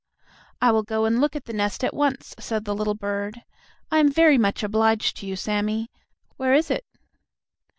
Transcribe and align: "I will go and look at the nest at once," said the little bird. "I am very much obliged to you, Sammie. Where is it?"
"I 0.59 0.71
will 0.71 0.81
go 0.81 1.05
and 1.05 1.21
look 1.21 1.35
at 1.35 1.45
the 1.45 1.53
nest 1.53 1.83
at 1.83 1.93
once," 1.93 2.33
said 2.39 2.65
the 2.65 2.73
little 2.73 2.95
bird. 2.95 3.43
"I 3.91 3.99
am 3.99 4.09
very 4.11 4.39
much 4.39 4.63
obliged 4.63 5.15
to 5.17 5.27
you, 5.27 5.35
Sammie. 5.35 5.91
Where 6.37 6.55
is 6.55 6.71
it?" 6.71 6.87